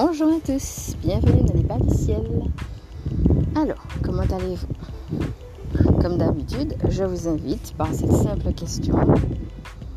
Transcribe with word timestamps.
Bonjour 0.00 0.28
à 0.28 0.38
tous, 0.38 0.94
bienvenue 1.02 1.42
dans 1.42 1.54
les 1.54 1.64
bas 1.64 1.78
du 1.80 1.92
ciel. 1.92 2.22
Alors, 3.56 3.82
comment 4.04 4.22
allez-vous? 4.22 6.00
Comme 6.00 6.18
d'habitude, 6.18 6.76
je 6.88 7.02
vous 7.02 7.26
invite 7.26 7.74
par 7.76 7.92
cette 7.92 8.12
simple 8.12 8.52
question 8.52 8.94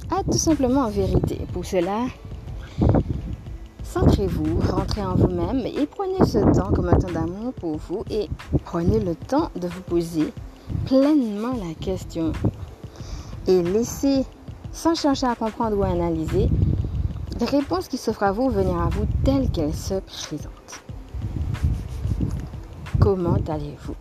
à 0.10 0.24
tout 0.24 0.40
simplement 0.40 0.86
en 0.86 0.90
vérité. 0.90 1.42
Pour 1.54 1.65
cela, 1.65 2.08
centrez-vous, 3.83 4.62
rentrez 4.72 5.06
en 5.06 5.14
vous-même 5.14 5.68
et 5.68 5.86
prenez 5.86 6.26
ce 6.26 6.40
temps 6.52 6.72
comme 6.74 6.90
un 6.90 6.97
temps 6.97 7.12
d'amour 7.12 7.54
pour 7.54 7.78
vous 7.78 8.04
et 8.10 8.28
prenez 8.65 8.99
le 8.99 9.13
temps 9.13 9.52
de 9.56 9.68
vous 9.68 9.81
poser 9.81 10.33
pleinement 10.88 11.54
la 11.63 11.76
question 11.76 12.31
et 13.46 13.62
laissez, 13.62 14.26
sans 14.72 14.96
chercher 14.96 15.28
à 15.28 15.36
comprendre 15.36 15.78
ou 15.78 15.83
à 15.83 15.90
analyser, 15.90 16.49
les 17.41 17.48
réponses 17.48 17.88
qui 17.88 17.98
s'offrent 17.98 18.22
à 18.22 18.31
vous 18.31 18.52
venir 18.52 18.80
à 18.80 18.88
vous 18.90 19.08
telles 19.26 19.49
qu'elles 19.49 19.73
se 19.73 19.95
présentent. 19.95 20.84
Comment 22.99 23.38
allez-vous? 23.48 23.95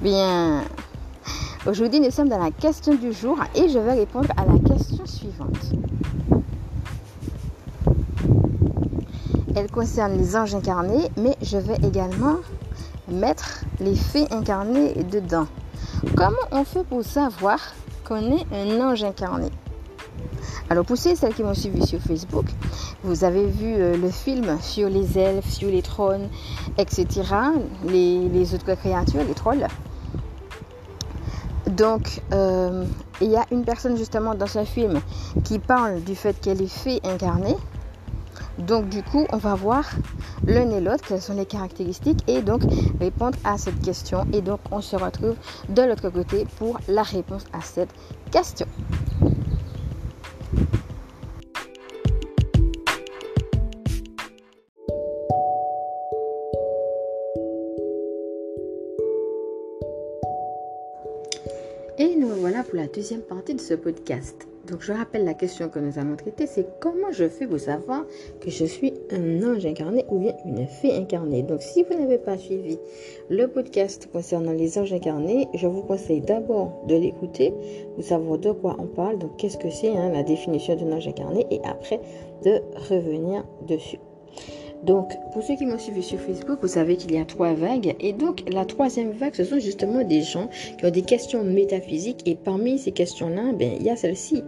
Bien, 0.00 0.64
aujourd'hui 1.66 2.00
nous 2.00 2.10
sommes 2.10 2.30
dans 2.30 2.42
la 2.42 2.50
question 2.50 2.94
du 2.94 3.12
jour 3.12 3.38
et 3.54 3.68
je 3.68 3.78
vais 3.78 3.92
répondre 3.92 4.30
à 4.38 4.46
la 4.46 4.58
question 4.58 5.04
suivante. 5.04 5.74
Elle 9.56 9.70
concerne 9.70 10.16
les 10.18 10.36
anges 10.36 10.54
incarnés, 10.54 11.08
mais 11.16 11.36
je 11.42 11.58
vais 11.58 11.76
également 11.86 12.36
mettre 13.08 13.64
les 13.80 13.94
fées 13.94 14.26
incarnées 14.30 14.94
dedans. 15.10 15.46
Comment 16.16 16.36
on 16.50 16.64
fait 16.64 16.84
pour 16.84 17.02
savoir 17.04 17.58
qu'on 18.06 18.36
est 18.36 18.46
un 18.52 18.80
ange 18.80 19.02
incarné? 19.04 19.50
Alors 20.70 20.84
pour 20.84 20.98
celles 20.98 21.34
qui 21.34 21.42
m'ont 21.42 21.54
suivi 21.54 21.86
sur 21.86 21.98
Facebook, 21.98 22.44
vous 23.02 23.24
avez 23.24 23.46
vu 23.46 23.74
euh, 23.74 23.96
le 23.96 24.10
film 24.10 24.58
sur 24.60 24.90
les 24.90 25.18
elfes, 25.18 25.50
sur 25.50 25.70
les 25.70 25.80
trônes, 25.80 26.28
etc. 26.76 27.06
Les, 27.86 28.54
autres 28.54 28.74
créatures, 28.74 29.24
les 29.26 29.34
trolls. 29.34 29.66
Donc, 31.68 32.20
euh, 32.32 32.84
il 33.20 33.30
y 33.30 33.36
a 33.36 33.46
une 33.50 33.64
personne 33.64 33.96
justement 33.96 34.34
dans 34.34 34.46
ce 34.46 34.64
film 34.64 35.00
qui 35.44 35.58
parle 35.58 36.02
du 36.02 36.14
fait 36.14 36.38
qu'elle 36.38 36.60
est 36.60 36.66
fée 36.66 37.00
incarnée. 37.04 37.56
Donc 38.58 38.88
du 38.88 39.02
coup, 39.02 39.26
on 39.30 39.36
va 39.36 39.54
voir 39.54 39.88
l'un 40.46 40.70
et 40.70 40.80
l'autre 40.80 41.04
quelles 41.06 41.22
sont 41.22 41.34
les 41.34 41.46
caractéristiques 41.46 42.22
et 42.26 42.42
donc 42.42 42.62
répondre 43.00 43.38
à 43.44 43.56
cette 43.56 43.80
question. 43.82 44.26
Et 44.32 44.40
donc 44.40 44.60
on 44.70 44.80
se 44.80 44.96
retrouve 44.96 45.36
de 45.68 45.82
l'autre 45.82 46.10
côté 46.10 46.46
pour 46.58 46.78
la 46.88 47.02
réponse 47.02 47.44
à 47.52 47.60
cette 47.60 47.90
question. 48.30 48.66
Et 62.00 62.14
nous 62.16 62.28
voilà 62.28 62.62
pour 62.62 62.76
la 62.76 62.86
deuxième 62.86 63.22
partie 63.22 63.54
de 63.54 63.60
ce 63.60 63.74
podcast. 63.74 64.46
Donc 64.70 64.82
je 64.82 64.92
rappelle 64.92 65.24
la 65.24 65.34
question 65.34 65.70
que 65.70 65.78
nous 65.78 65.98
allons 65.98 66.16
traiter, 66.16 66.46
c'est 66.46 66.66
comment 66.78 67.10
je 67.10 67.28
fais 67.28 67.46
pour 67.46 67.58
savoir 67.58 68.04
que 68.40 68.50
je 68.50 68.66
suis 68.66 68.92
un 69.10 69.42
ange 69.42 69.64
incarné 69.64 70.04
ou 70.10 70.18
bien 70.18 70.34
une 70.44 70.66
fée 70.66 70.94
incarnée? 70.94 71.42
Donc 71.42 71.62
si 71.62 71.84
vous 71.84 71.98
n'avez 71.98 72.18
pas 72.18 72.36
suivi 72.36 72.78
le 73.30 73.46
podcast 73.46 74.08
concernant 74.12 74.52
les 74.52 74.78
anges 74.78 74.92
incarnés, 74.92 75.48
je 75.54 75.66
vous 75.66 75.82
conseille 75.82 76.20
d'abord 76.20 76.84
de 76.86 76.96
l'écouter 76.96 77.54
pour 77.94 78.04
savoir 78.04 78.38
de 78.38 78.52
quoi 78.52 78.76
on 78.78 78.86
parle, 78.86 79.18
donc 79.18 79.36
qu'est-ce 79.38 79.56
que 79.56 79.70
c'est 79.70 79.96
hein, 79.96 80.10
la 80.12 80.22
définition 80.22 80.76
d'un 80.76 80.92
ange 80.92 81.08
incarné 81.08 81.46
et 81.50 81.60
après 81.64 82.00
de 82.44 82.60
revenir 82.90 83.44
dessus. 83.66 83.98
Donc, 84.84 85.12
pour 85.32 85.42
ceux 85.42 85.56
qui 85.56 85.66
m'ont 85.66 85.78
suivi 85.78 86.02
sur 86.02 86.18
Facebook, 86.20 86.58
vous 86.62 86.68
savez 86.68 86.96
qu'il 86.96 87.12
y 87.12 87.18
a 87.18 87.24
trois 87.24 87.52
vagues. 87.52 87.96
Et 88.00 88.12
donc, 88.12 88.42
la 88.50 88.64
troisième 88.64 89.10
vague, 89.10 89.34
ce 89.34 89.44
sont 89.44 89.58
justement 89.58 90.04
des 90.04 90.22
gens 90.22 90.48
qui 90.78 90.86
ont 90.86 90.90
des 90.90 91.02
questions 91.02 91.42
métaphysiques. 91.42 92.22
Et 92.26 92.36
parmi 92.36 92.78
ces 92.78 92.92
questions-là, 92.92 93.52
ben, 93.58 93.72
il 93.78 93.84
y 93.84 93.90
a 93.90 93.96
celle-ci. 93.96 94.44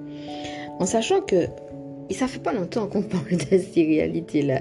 En 0.79 0.87
sachant 0.87 1.21
que 1.21 1.47
et 2.11 2.15
ça 2.15 2.27
fait 2.27 2.41
pas 2.41 2.53
longtemps 2.53 2.89
qu'on 2.89 3.03
parle 3.05 3.31
de 3.31 3.59
ces 3.59 3.85
réalités-là. 3.87 4.61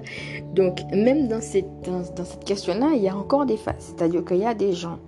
Donc, 0.54 0.82
même 0.94 1.28
dans 1.28 1.42
cette, 1.42 1.66
dans, 1.84 2.04
cette 2.04 2.46
question-là, 2.46 2.92
il 2.96 3.02
y 3.02 3.10
a 3.10 3.18
encore 3.18 3.46
des 3.46 3.58
phases. 3.58 3.96
C'est-à-dire 3.98 4.24
qu'il 4.24 4.38
y 4.38 4.46
a 4.46 4.54
des 4.54 4.74
gens 4.74 5.00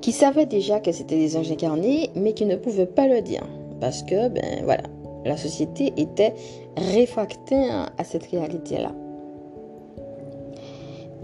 qui 0.00 0.12
savaient 0.12 0.46
déjà 0.46 0.78
que 0.78 0.92
c'était 0.92 1.16
des 1.16 1.36
anges 1.36 1.50
incarnés, 1.50 2.10
mais 2.14 2.32
qui 2.32 2.46
ne 2.46 2.54
pouvaient 2.54 2.86
pas 2.86 3.08
le 3.08 3.20
dire. 3.20 3.44
Parce 3.80 4.04
que, 4.04 4.28
ben 4.28 4.62
voilà, 4.62 4.84
la 5.24 5.36
société 5.36 5.92
était 5.96 6.32
réfractaire 6.76 7.90
à 7.98 8.04
cette 8.04 8.26
réalité-là. 8.26 8.92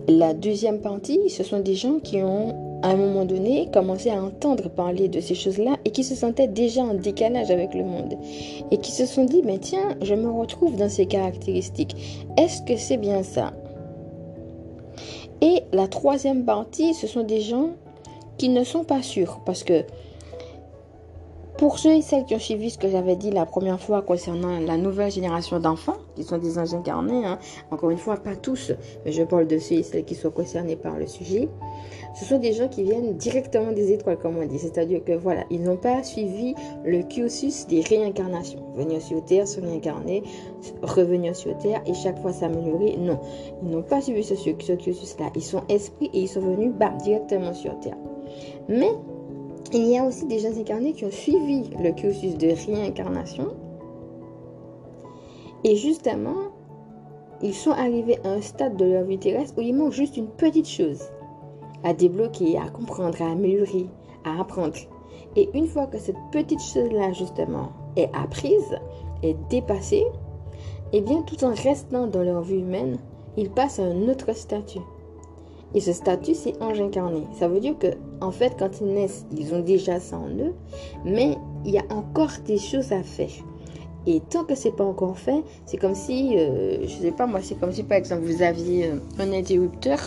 La 0.08 0.34
deuxième 0.34 0.80
partie, 0.80 1.30
ce 1.30 1.44
sont 1.44 1.60
des 1.60 1.74
gens 1.74 2.00
qui 2.00 2.22
ont, 2.22 2.80
à 2.82 2.88
un 2.88 2.96
moment 2.96 3.24
donné, 3.24 3.68
commencé 3.72 4.10
à 4.10 4.20
entendre 4.20 4.68
parler 4.68 5.08
de 5.08 5.20
ces 5.20 5.36
choses-là 5.36 5.76
et 5.84 5.90
qui 5.90 6.02
se 6.02 6.16
sentaient 6.16 6.48
déjà 6.48 6.82
en 6.82 6.94
décalage 6.94 7.50
avec 7.50 7.72
le 7.72 7.84
monde. 7.84 8.14
Et 8.72 8.78
qui 8.78 8.90
se 8.90 9.06
sont 9.06 9.24
dit, 9.24 9.42
mais 9.44 9.58
tiens, 9.58 9.96
je 10.02 10.14
me 10.14 10.28
retrouve 10.28 10.76
dans 10.76 10.88
ces 10.88 11.06
caractéristiques. 11.06 12.24
Est-ce 12.36 12.62
que 12.62 12.76
c'est 12.76 12.96
bien 12.96 13.22
ça? 13.22 13.52
Et 15.40 15.62
la 15.72 15.86
troisième 15.86 16.44
partie, 16.44 16.94
ce 16.94 17.06
sont 17.06 17.22
des 17.22 17.40
gens 17.40 17.70
qui 18.38 18.48
ne 18.48 18.64
sont 18.64 18.84
pas 18.84 19.02
sûrs 19.02 19.40
parce 19.46 19.62
que 19.62 19.84
pour 21.62 21.78
ceux 21.78 21.92
et 21.92 22.02
celles 22.02 22.24
qui 22.24 22.34
ont 22.34 22.40
suivi 22.40 22.70
ce 22.70 22.76
que 22.76 22.88
j'avais 22.88 23.14
dit 23.14 23.30
la 23.30 23.46
première 23.46 23.78
fois 23.78 24.02
concernant 24.02 24.58
la 24.58 24.76
nouvelle 24.76 25.12
génération 25.12 25.60
d'enfants, 25.60 25.98
qui 26.16 26.24
sont 26.24 26.38
des 26.38 26.58
anges 26.58 26.74
incarnés, 26.74 27.24
hein, 27.24 27.38
encore 27.70 27.90
une 27.90 27.98
fois, 27.98 28.16
pas 28.16 28.34
tous, 28.34 28.72
mais 29.04 29.12
je 29.12 29.22
parle 29.22 29.46
de 29.46 29.58
ceux 29.58 29.76
et 29.76 29.84
celles 29.84 30.04
qui 30.04 30.16
sont 30.16 30.32
concernés 30.32 30.74
par 30.74 30.98
le 30.98 31.06
sujet, 31.06 31.48
ce 32.16 32.24
sont 32.24 32.40
des 32.40 32.52
gens 32.52 32.66
qui 32.66 32.82
viennent 32.82 33.16
directement 33.16 33.70
des 33.70 33.92
étoiles, 33.92 34.18
comme 34.18 34.38
on 34.38 34.44
dit. 34.44 34.58
C'est-à-dire 34.58 35.04
que 35.04 35.12
voilà, 35.12 35.44
ils 35.50 35.62
n'ont 35.62 35.76
pas 35.76 36.02
suivi 36.02 36.56
le 36.84 37.04
cursus 37.04 37.68
des 37.68 37.82
réincarnations. 37.82 38.64
Venir 38.74 39.00
sur 39.00 39.24
Terre, 39.24 39.46
se 39.46 39.60
réincarner, 39.60 40.24
revenir 40.82 41.36
sur 41.36 41.56
Terre 41.58 41.80
et 41.86 41.94
chaque 41.94 42.20
fois 42.20 42.32
s'améliorer. 42.32 42.96
Non, 42.98 43.20
ils 43.62 43.70
n'ont 43.70 43.82
pas 43.82 44.00
suivi 44.00 44.24
ce, 44.24 44.34
ce 44.34 44.50
cursus-là. 44.50 45.30
Ils 45.36 45.44
sont 45.44 45.62
esprits 45.68 46.10
et 46.12 46.22
ils 46.22 46.28
sont 46.28 46.40
venus 46.40 46.72
directement 47.04 47.54
sur 47.54 47.78
Terre. 47.78 47.98
Mais 48.68 48.90
il 49.72 49.88
y 49.88 49.98
a 49.98 50.04
aussi 50.04 50.26
des 50.26 50.38
gens 50.38 50.56
incarnés 50.58 50.92
qui 50.92 51.04
ont 51.04 51.10
suivi 51.10 51.70
le 51.82 51.92
cursus 51.92 52.36
de 52.36 52.48
réincarnation. 52.66 53.48
Et 55.64 55.76
justement, 55.76 56.50
ils 57.42 57.54
sont 57.54 57.70
arrivés 57.70 58.18
à 58.24 58.30
un 58.32 58.40
stade 58.40 58.76
de 58.76 58.84
leur 58.84 59.04
vie 59.04 59.18
terrestre 59.18 59.54
où 59.56 59.62
il 59.62 59.74
manque 59.74 59.92
juste 59.92 60.16
une 60.16 60.28
petite 60.28 60.68
chose 60.68 61.02
à 61.84 61.94
débloquer, 61.94 62.58
à 62.58 62.68
comprendre, 62.68 63.20
à 63.22 63.30
améliorer, 63.30 63.86
à 64.24 64.40
apprendre. 64.40 64.76
Et 65.36 65.48
une 65.54 65.66
fois 65.66 65.86
que 65.86 65.98
cette 65.98 66.16
petite 66.30 66.60
chose-là, 66.60 67.12
justement, 67.12 67.70
est 67.96 68.10
apprise, 68.14 68.78
est 69.22 69.36
dépassée, 69.48 70.04
eh 70.92 71.00
bien, 71.00 71.22
tout 71.22 71.42
en 71.44 71.54
restant 71.54 72.06
dans 72.06 72.22
leur 72.22 72.42
vie 72.42 72.60
humaine, 72.60 72.98
ils 73.36 73.50
passent 73.50 73.78
à 73.78 73.84
un 73.84 74.08
autre 74.08 74.34
statut. 74.34 74.82
Et 75.74 75.80
ce 75.80 75.92
statut, 75.92 76.34
c'est 76.34 76.60
ange 76.62 76.80
incarné. 76.80 77.22
Ça 77.38 77.48
veut 77.48 77.60
dire 77.60 77.78
que, 77.78 77.88
en 78.20 78.30
fait, 78.30 78.56
quand 78.58 78.80
ils 78.80 78.92
naissent, 78.92 79.24
ils 79.36 79.54
ont 79.54 79.60
déjà 79.60 80.00
ça 80.00 80.18
en 80.18 80.28
eux, 80.28 80.54
mais 81.04 81.36
il 81.64 81.72
y 81.72 81.78
a 81.78 81.84
encore 81.90 82.30
des 82.46 82.58
choses 82.58 82.92
à 82.92 83.02
faire. 83.02 83.30
Et 84.06 84.20
tant 84.20 84.44
que 84.44 84.54
c'est 84.54 84.72
pas 84.74 84.84
encore 84.84 85.16
fait, 85.16 85.42
c'est 85.64 85.76
comme 85.76 85.94
si, 85.94 86.36
euh, 86.36 86.82
je 86.82 86.88
sais 86.88 87.12
pas 87.12 87.26
moi, 87.26 87.40
c'est 87.40 87.54
comme 87.54 87.72
si 87.72 87.84
par 87.84 87.98
exemple 87.98 88.22
vous 88.22 88.42
aviez 88.42 88.88
euh, 88.88 88.96
un 89.20 89.32
interrupteur 89.32 89.98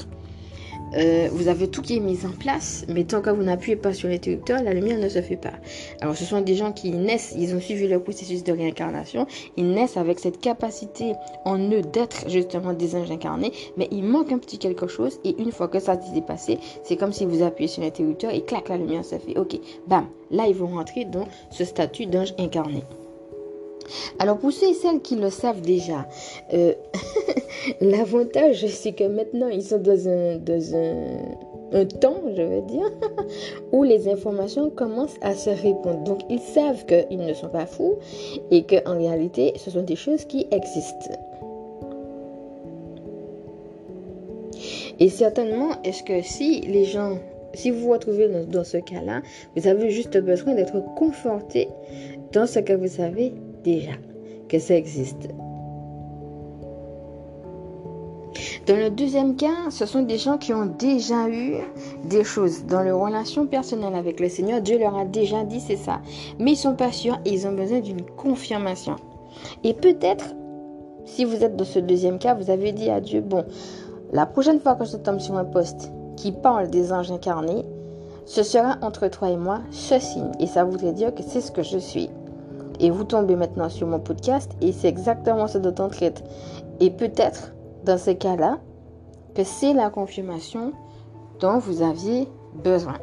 euh, 0.94 1.30
vous 1.32 1.48
avez 1.48 1.68
tout 1.68 1.82
qui 1.82 1.98
est 1.98 2.00
mis 2.00 2.26
en 2.26 2.32
place, 2.32 2.86
mais 2.88 3.04
tant 3.04 3.22
que 3.22 3.30
vous 3.30 3.44
n'appuyez 3.44 3.76
pas 3.76 3.94
sur 3.94 4.08
l'interrupteur, 4.08 4.62
la 4.64 4.74
lumière 4.74 4.98
ne 4.98 5.10
se 5.10 5.22
fait 5.22 5.36
pas. 5.36 5.54
Alors 6.02 6.16
ce 6.16 6.24
sont 6.26 6.42
des 6.42 6.56
gens 6.56 6.72
qui 6.72 6.92
naissent, 6.92 7.34
ils 7.38 7.56
ont 7.56 7.60
suivi 7.60 7.88
le 7.88 8.00
processus 8.00 8.44
de 8.44 8.52
réincarnation, 8.52 9.28
ils 9.58 9.70
naissent 9.70 9.98
avec 9.98 10.20
cette 10.20 10.40
capacité 10.40 11.14
en 11.44 11.58
eux 11.58 11.82
d'être 11.82 12.30
justement 12.30 12.74
des 12.74 12.96
anges 12.96 13.12
incarnés, 13.12 13.52
mais 13.78 13.88
il 13.92 14.04
manque 14.04 14.32
un 14.32 14.38
petit 14.38 14.58
quelque 14.58 14.88
chose, 14.88 15.20
et 15.24 15.36
une 15.42 15.52
fois 15.52 15.68
que 15.68 15.80
ça 15.80 16.00
s'est 16.00 16.22
passé, 16.22 16.60
c'est 16.84 16.96
comme 16.96 17.14
si 17.14 17.26
vous 17.26 17.44
appuyez 17.44 17.68
sur 17.68 17.82
l'interrupteur 17.82 18.34
et 18.34 18.42
clac, 18.42 18.70
la 18.70 18.78
lumière 18.78 19.04
se 19.04 19.18
fait. 19.18 19.38
Ok, 19.38 19.60
bam, 19.88 20.06
là 20.32 20.46
ils 20.48 20.56
vont 20.56 20.68
rentrer 20.68 21.06
dans 21.06 21.28
ce 21.50 21.66
statut 21.66 22.06
d'ange 22.06 22.34
incarné. 22.38 22.84
Alors 24.20 24.38
pour 24.38 24.52
ceux 24.52 24.70
et 24.70 24.74
celles 24.74 25.02
qui 25.02 25.16
le 25.16 25.30
savent 25.30 25.62
déjà, 25.62 26.08
euh, 26.54 26.74
l'avantage 27.82 28.66
c'est 28.68 28.94
que 28.94 29.04
maintenant 29.04 29.48
ils 29.48 29.64
sont 29.64 29.80
dans 29.80 30.08
un, 30.08 30.38
dans 30.38 30.76
un, 30.76 31.86
temps, 32.00 32.22
je 32.36 32.42
veux 32.42 32.62
dire, 32.62 32.92
où 33.72 33.84
les 33.84 34.08
informations 34.08 34.70
commencent 34.70 35.18
à 35.22 35.36
se 35.36 35.50
répondre. 35.50 36.04
Donc 36.04 36.22
ils 36.30 36.40
savent 36.40 36.86
qu'ils 36.86 37.20
ne 37.20 37.34
sont 37.34 37.50
pas 37.50 37.66
fous 37.66 37.96
et 38.52 38.64
qu'en 38.64 38.98
réalité 38.98 39.54
ce 39.58 39.72
sont 39.72 39.84
des 39.84 39.96
choses 39.96 40.26
qui 40.26 40.48
existent. 40.52 41.12
Et 45.00 45.10
certainement, 45.10 45.70
est-ce 45.84 46.04
que 46.04 46.22
si 46.22 46.62
les 46.62 46.86
gens, 46.86 47.18
si 47.54 47.70
vous 47.70 47.80
vous 47.82 47.92
retrouvez 47.92 48.30
dans, 48.48 48.64
ce 48.64 48.78
cas-là, 48.78 49.22
vous 49.56 49.68
avez 49.68 49.90
juste 49.90 50.18
besoin 50.18 50.54
d'être 50.54 50.82
conforté 50.96 51.68
dans 52.32 52.48
ce 52.48 52.60
que 52.60 52.74
vous 52.74 52.88
savez 52.88 53.34
déjà, 53.66 53.94
que 54.48 54.60
ça 54.60 54.76
existe. 54.76 55.28
Dans 58.68 58.78
le 58.78 58.90
deuxième 58.90 59.36
cas, 59.36 59.70
ce 59.70 59.86
sont 59.86 60.02
des 60.02 60.18
gens 60.18 60.38
qui 60.38 60.54
ont 60.54 60.66
déjà 60.66 61.30
eu 61.30 61.58
des 62.06 62.24
choses 62.24 62.66
dans 62.66 62.82
leur 62.82 63.00
relation 63.00 63.46
personnelle 63.46 63.94
avec 63.94 64.20
le 64.20 64.28
Seigneur. 64.28 64.62
Dieu 64.62 64.80
leur 64.80 64.96
a 64.98 65.06
déjà 65.06 65.44
dit 65.44 65.60
c'est 65.60 65.76
ça. 65.76 66.02
Mais 66.40 66.54
ils 66.54 66.58
sont 66.58 66.76
pas 66.76 66.92
sûrs 66.92 67.20
et 67.26 67.32
ils 67.32 67.48
ont 67.48 67.54
besoin 67.54 67.80
d'une 67.80 68.02
confirmation. 68.02 68.96
Et 69.64 69.74
peut-être, 69.74 70.34
si 71.06 71.26
vous 71.26 71.44
êtes 71.44 71.56
dans 71.56 71.66
ce 71.66 71.80
deuxième 71.80 72.18
cas, 72.18 72.34
vous 72.34 72.50
avez 72.50 72.72
dit 72.72 72.90
à 72.90 73.02
Dieu, 73.02 73.22
bon, 73.22 73.46
la 74.12 74.26
prochaine 74.26 74.60
fois 74.60 74.76
que 74.76 74.86
je 74.86 74.98
tombe 74.98 75.20
sur 75.20 75.38
un 75.38 75.46
poste 75.46 75.92
qui 76.16 76.32
parle 76.32 76.70
des 76.70 76.92
anges 76.92 77.12
incarnés, 77.12 77.66
ce 78.26 78.42
sera 78.42 78.78
entre 78.82 79.08
toi 79.10 79.30
et 79.30 79.38
moi 79.38 79.62
ce 79.70 80.00
signe. 80.00 80.32
Et 80.40 80.48
ça 80.48 80.64
voudrait 80.64 80.94
dire 80.94 81.14
que 81.14 81.22
c'est 81.22 81.42
ce 81.42 81.52
que 81.52 81.64
je 81.64 81.78
suis. 81.78 82.10
Et 82.80 82.90
vous 82.90 83.04
tombez 83.04 83.36
maintenant 83.36 83.70
sur 83.70 83.88
mon 83.88 84.00
podcast 84.00 84.52
et 84.62 84.72
c'est 84.72 84.88
exactement 84.88 85.48
ce 85.48 85.58
dont 85.58 85.76
on 85.84 85.90
traite. 85.90 86.24
Et 86.80 86.90
peut-être, 86.90 87.54
dans 87.84 87.98
ces 87.98 88.18
cas-là, 88.18 88.60
que 89.36 89.44
c'est 89.44 89.74
la 89.74 89.90
confirmation 89.90 90.74
dont 91.40 91.60
vous 91.60 91.82
aviez 91.82 92.28
besoin. 92.64 92.98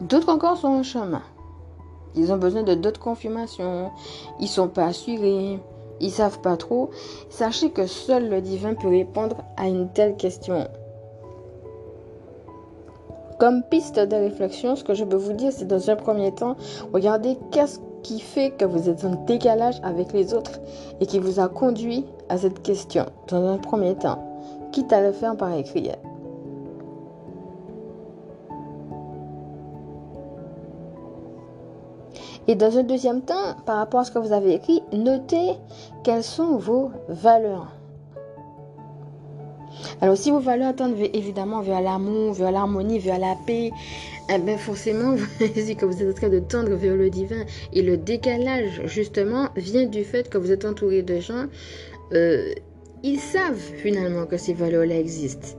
D'autres 0.00 0.30
encore 0.30 0.56
sont 0.56 0.68
en 0.68 0.82
chemin. 0.82 1.22
Ils 2.16 2.32
ont 2.32 2.36
besoin 2.36 2.62
de 2.62 2.74
d'autres 2.74 3.00
confirmations. 3.00 3.90
Ils 4.40 4.48
sont 4.48 4.68
pas 4.68 4.86
assurés. 4.86 5.60
Ils 6.00 6.10
savent 6.10 6.40
pas 6.40 6.56
trop. 6.56 6.90
Sachez 7.30 7.70
que 7.70 7.86
seul 7.86 8.28
le 8.28 8.40
divin 8.40 8.74
peut 8.74 8.88
répondre 8.88 9.36
à 9.56 9.68
une 9.68 9.88
telle 9.90 10.16
question. 10.16 10.68
Comme 13.38 13.62
piste 13.64 13.98
de 13.98 14.14
réflexion, 14.14 14.76
ce 14.76 14.84
que 14.84 14.94
je 14.94 15.04
peux 15.04 15.16
vous 15.16 15.32
dire, 15.32 15.50
c'est 15.52 15.66
dans 15.66 15.90
un 15.90 15.96
premier 15.96 16.32
temps, 16.32 16.56
regardez 16.92 17.36
qu'est-ce 17.50 17.80
qui 18.02 18.20
fait 18.20 18.50
que 18.50 18.64
vous 18.64 18.88
êtes 18.88 19.04
en 19.04 19.24
décalage 19.24 19.80
avec 19.82 20.12
les 20.12 20.34
autres 20.34 20.60
et 21.00 21.06
qui 21.06 21.18
vous 21.18 21.40
a 21.40 21.48
conduit 21.48 22.04
à 22.28 22.38
cette 22.38 22.62
question 22.62 23.06
dans 23.28 23.46
un 23.48 23.58
premier 23.58 23.96
temps, 23.96 24.22
quitte 24.72 24.92
à 24.92 25.00
le 25.00 25.12
faire 25.12 25.36
par 25.36 25.52
écrit. 25.52 25.90
Et 32.46 32.54
dans 32.54 32.76
un 32.76 32.82
deuxième 32.82 33.22
temps, 33.22 33.56
par 33.64 33.78
rapport 33.78 34.00
à 34.00 34.04
ce 34.04 34.10
que 34.10 34.18
vous 34.18 34.32
avez 34.32 34.54
écrit, 34.54 34.82
notez 34.92 35.54
quelles 36.02 36.22
sont 36.22 36.56
vos 36.56 36.90
valeurs. 37.08 37.68
Alors 40.00 40.16
si 40.16 40.30
vos 40.30 40.40
valeurs 40.40 40.74
tendent 40.74 40.96
évidemment 41.12 41.60
vers 41.60 41.80
l'amour, 41.80 42.34
vers 42.34 42.50
l'harmonie, 42.50 42.98
vers 42.98 43.18
la 43.18 43.36
paix, 43.46 43.70
eh 44.32 44.38
bien 44.38 44.56
forcément, 44.58 45.16
c'est 45.38 45.74
que 45.74 45.84
vous 45.84 46.02
êtes 46.02 46.10
en 46.10 46.14
train 46.14 46.28
de 46.28 46.40
tendre 46.40 46.74
vers 46.74 46.96
le 46.96 47.10
divin. 47.10 47.44
Et 47.72 47.82
le 47.82 47.96
décalage, 47.96 48.82
justement, 48.86 49.48
vient 49.56 49.86
du 49.86 50.04
fait 50.04 50.28
que 50.28 50.38
vous 50.38 50.50
êtes 50.50 50.64
entouré 50.64 51.02
de 51.02 51.20
gens, 51.20 51.46
euh, 52.12 52.52
ils 53.02 53.20
savent 53.20 53.60
finalement 53.82 54.26
que 54.26 54.36
ces 54.36 54.54
valeurs-là 54.54 54.98
existent. 54.98 55.58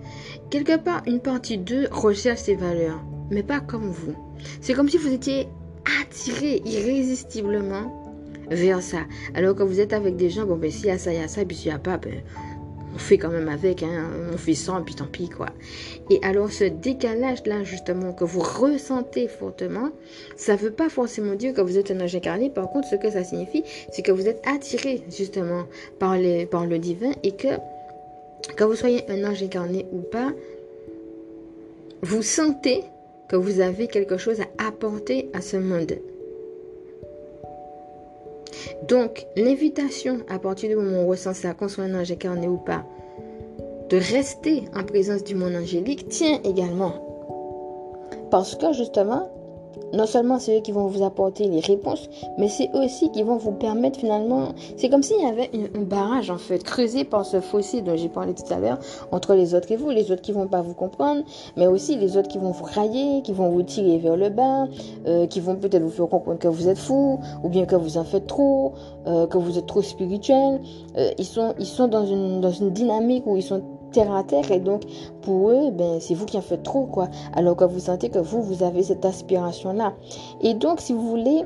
Quelque 0.49 0.77
part, 0.77 1.03
une 1.05 1.19
partie 1.19 1.57
d'eux 1.57 1.87
recherche 1.91 2.39
ces 2.39 2.55
valeurs, 2.55 3.01
mais 3.29 3.43
pas 3.43 3.59
comme 3.59 3.89
vous. 3.89 4.15
C'est 4.61 4.73
comme 4.73 4.89
si 4.89 4.97
vous 4.97 5.13
étiez 5.13 5.47
attiré 6.01 6.61
irrésistiblement 6.65 8.03
vers 8.49 8.81
ça. 8.81 8.99
Alors 9.33 9.55
que 9.55 9.63
vous 9.63 9.79
êtes 9.79 9.93
avec 9.93 10.15
des 10.15 10.29
gens, 10.29 10.45
bon, 10.45 10.55
ben, 10.55 10.71
s'il 10.71 10.87
y 10.87 10.91
a 10.91 10.97
ça, 10.97 11.13
il 11.13 11.19
y 11.19 11.23
a 11.23 11.27
ça, 11.27 11.45
puis 11.45 11.55
s'il 11.55 11.71
n'y 11.71 11.75
a 11.75 11.79
pas, 11.79 11.97
ben, 11.97 12.23
on 12.95 12.97
fait 12.97 13.17
quand 13.17 13.29
même 13.29 13.49
avec, 13.49 13.83
hein, 13.83 14.09
on 14.33 14.37
fait 14.37 14.53
sans, 14.53 14.81
puis 14.81 14.95
tant 14.95 15.05
pis, 15.05 15.27
quoi. 15.29 15.47
Et 16.09 16.19
alors, 16.23 16.49
ce 16.49 16.63
décalage-là, 16.63 17.63
justement, 17.63 18.13
que 18.13 18.23
vous 18.23 18.39
ressentez 18.39 19.27
fortement, 19.27 19.89
ça 20.37 20.53
ne 20.53 20.59
veut 20.59 20.71
pas 20.71 20.87
forcément 20.87 21.35
dire 21.35 21.53
que 21.53 21.61
vous 21.61 21.77
êtes 21.77 21.91
un 21.91 21.99
ange 21.99 22.15
incarné. 22.15 22.49
Par 22.49 22.69
contre, 22.69 22.87
ce 22.87 22.95
que 22.95 23.11
ça 23.11 23.23
signifie, 23.23 23.63
c'est 23.91 24.01
que 24.01 24.13
vous 24.13 24.27
êtes 24.27 24.41
attiré, 24.47 25.03
justement, 25.09 25.65
par, 25.99 26.17
les, 26.17 26.45
par 26.45 26.65
le 26.65 26.79
divin 26.79 27.11
et 27.23 27.33
que, 27.33 27.49
que 28.55 28.63
vous 28.63 28.75
soyez 28.75 29.03
un 29.09 29.29
ange 29.29 29.43
incarné 29.43 29.85
ou 29.91 29.99
pas, 29.99 30.31
vous 32.01 32.21
sentez 32.21 32.83
que 33.27 33.35
vous 33.35 33.59
avez 33.59 33.87
quelque 33.87 34.17
chose 34.17 34.39
à 34.39 34.67
apporter 34.67 35.29
à 35.33 35.41
ce 35.41 35.57
monde. 35.57 35.97
Donc, 38.87 39.27
l'invitation, 39.35 40.19
à 40.29 40.39
partir 40.39 40.69
du 40.69 40.75
moment 40.75 41.01
où 41.01 41.05
on 41.05 41.07
ressent 41.07 41.33
ça, 41.33 41.53
qu'on 41.53 41.67
soit 41.67 41.85
un 41.85 41.99
ange 41.99 42.11
incarné 42.11 42.47
ou 42.47 42.57
pas, 42.57 42.83
de 43.89 43.97
rester 43.97 44.63
en 44.75 44.83
présence 44.83 45.23
du 45.23 45.35
monde 45.35 45.55
angélique 45.55 46.07
tient 46.07 46.39
également. 46.43 46.93
Parce 48.31 48.55
que 48.55 48.73
justement, 48.73 49.29
non 49.93 50.05
seulement 50.05 50.39
c'est 50.39 50.57
eux 50.57 50.61
qui 50.61 50.71
vont 50.71 50.87
vous 50.87 51.03
apporter 51.03 51.47
les 51.47 51.59
réponses, 51.59 52.09
mais 52.37 52.47
c'est 52.47 52.69
aussi 52.73 53.11
qui 53.11 53.23
vont 53.23 53.37
vous 53.37 53.51
permettre 53.51 53.99
finalement. 53.99 54.49
C'est 54.77 54.89
comme 54.89 55.03
s'il 55.03 55.21
y 55.21 55.25
avait 55.25 55.49
un 55.75 55.81
barrage 55.81 56.29
en 56.29 56.37
fait, 56.37 56.63
creusé 56.63 57.03
par 57.03 57.25
ce 57.25 57.39
fossé 57.41 57.81
dont 57.81 57.95
j'ai 57.95 58.09
parlé 58.09 58.33
tout 58.33 58.51
à 58.53 58.59
l'heure, 58.59 58.79
entre 59.11 59.33
les 59.33 59.55
autres 59.55 59.71
et 59.71 59.75
vous. 59.75 59.89
Les 59.89 60.11
autres 60.11 60.21
qui 60.21 60.31
vont 60.31 60.47
pas 60.47 60.61
vous 60.61 60.73
comprendre, 60.73 61.23
mais 61.55 61.67
aussi 61.67 61.95
les 61.95 62.17
autres 62.17 62.27
qui 62.27 62.37
vont 62.37 62.51
vous 62.51 62.65
railler, 62.65 63.21
qui 63.21 63.31
vont 63.31 63.49
vous 63.49 63.63
tirer 63.63 63.97
vers 63.97 64.17
le 64.17 64.29
bas, 64.29 64.67
euh, 65.07 65.27
qui 65.27 65.39
vont 65.39 65.55
peut-être 65.55 65.83
vous 65.83 65.89
faire 65.89 66.07
comprendre 66.07 66.39
que 66.39 66.47
vous 66.47 66.67
êtes 66.67 66.77
fou, 66.77 67.19
ou 67.43 67.49
bien 67.49 67.65
que 67.65 67.75
vous 67.75 67.97
en 67.97 68.03
faites 68.03 68.27
trop, 68.27 68.73
euh, 69.07 69.27
que 69.27 69.37
vous 69.37 69.57
êtes 69.57 69.65
trop 69.65 69.81
spirituel. 69.81 70.61
Euh, 70.97 71.11
ils, 71.17 71.25
sont, 71.25 71.53
ils 71.59 71.65
sont 71.65 71.87
dans 71.87 72.05
une, 72.05 72.41
dans 72.41 72.51
une 72.51 72.71
dynamique 72.71 73.25
où 73.25 73.35
ils 73.37 73.43
sont 73.43 73.61
terre 73.95 74.13
à 74.13 74.23
terre 74.23 74.51
et 74.51 74.59
donc 74.59 74.83
pour 75.21 75.51
eux 75.51 75.71
ben 75.71 75.99
c'est 76.01 76.15
vous 76.15 76.25
qui 76.25 76.37
en 76.37 76.41
faites 76.41 76.63
trop 76.63 76.85
quoi. 76.85 77.07
Alors 77.33 77.55
que 77.55 77.63
vous 77.63 77.79
sentez 77.79 78.09
que 78.09 78.19
vous 78.19 78.41
vous 78.41 78.61
avez 78.61 78.83
cette 78.83 79.05
aspiration 79.05 79.71
là 79.71 79.93
et 80.41 80.53
donc 80.53 80.81
si 80.81 80.91
vous 80.91 81.07
voulez 81.09 81.43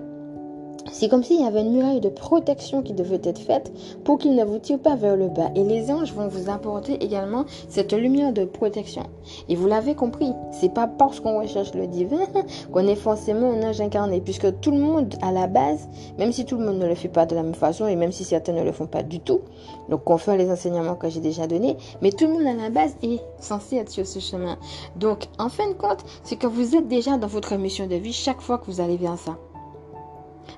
c'est 0.92 1.10
comme 1.10 1.24
s'il 1.24 1.42
y 1.42 1.46
avait 1.46 1.62
une 1.62 1.74
muraille 1.74 2.02
de 2.02 2.10
protection 2.10 2.82
qui 2.82 2.94
devait 2.94 3.22
être 3.24 3.40
faite 3.40 3.72
pour 4.04 4.18
qu'il 4.18 4.36
ne 4.36 4.44
vous 4.44 4.60
tire 4.60 4.80
pas 4.80 4.96
vers 4.96 5.16
le 5.16 5.28
bas. 5.28 5.50
Et 5.56 5.64
les 5.64 5.92
anges 5.92 6.14
vont 6.14 6.28
vous 6.28 6.50
apporter 6.50 7.04
également 7.04 7.46
cette 7.68 7.94
lumière 7.94 8.34
de 8.34 8.46
protection. 8.46 9.04
Et 9.48 9.56
vous 9.56 9.68
l'avez 9.68 9.96
compris, 9.96 10.34
c'est 10.52 10.74
pas 10.74 10.88
parce 10.88 11.20
qu'on 11.20 11.42
recherche 11.42 11.74
le 11.74 11.88
divin 11.88 12.26
qu'on 12.72 12.88
est 12.88 12.96
forcément 12.96 13.52
un 13.52 13.70
ange 13.70 13.82
incarné, 13.82 14.22
puisque 14.22 14.60
tout 14.60 14.72
le 14.72 14.80
monde 14.80 15.16
à 15.22 15.32
la 15.32 15.48
base, 15.48 15.88
même 16.18 16.32
si 16.32 16.46
tout 16.46 16.58
le 16.58 16.66
monde 16.66 16.80
ne 16.80 16.88
le 16.88 16.96
fait 16.96 17.08
pas 17.08 17.26
de 17.26 17.36
la 17.36 17.44
même 17.44 17.54
façon 17.54 17.88
et 17.88 17.96
même 17.96 18.12
si 18.12 18.24
certains 18.24 18.54
ne 18.54 18.64
le 18.64 18.72
font 18.72 18.88
pas 18.88 19.04
du 19.04 19.20
tout, 19.20 19.42
donc 19.90 20.10
on 20.10 20.18
fait 20.18 20.38
les 20.38 20.50
enseignements 20.50 20.96
que 20.96 21.10
j'ai 21.10 21.20
déjà 21.20 21.48
donnés, 21.48 21.78
mais 22.02 22.12
tout 22.12 22.28
le 22.28 22.34
monde 22.34 22.48
à 22.48 22.54
la 22.54 22.70
base 22.70 22.96
est 23.04 23.20
censé 23.40 23.78
être 23.78 23.90
sur 23.90 24.06
ce 24.06 24.20
chemin. 24.20 24.58
Donc 24.96 25.28
en 25.38 25.50
fin 25.50 25.68
de 25.68 25.74
compte, 25.74 26.04
c'est 26.24 26.36
que 26.36 26.48
vous 26.48 26.76
êtes 26.76 26.88
déjà 26.88 27.18
dans 27.18 27.28
votre 27.28 27.56
mission 27.56 27.88
de 27.88 27.96
vie 27.96 28.14
chaque 28.14 28.42
fois 28.42 28.58
que 28.58 28.66
vous 28.66 28.82
allez 28.82 28.98
vers 28.98 29.18
ça. 29.18 29.38